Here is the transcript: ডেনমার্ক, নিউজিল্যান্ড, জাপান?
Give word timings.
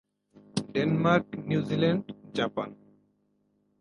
ডেনমার্ক, 0.73 1.27
নিউজিল্যান্ড, 1.47 2.05
জাপান? 2.33 2.69